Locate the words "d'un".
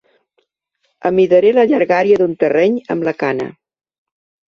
2.25-2.35